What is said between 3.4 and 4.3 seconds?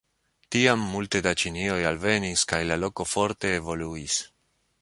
evoluis.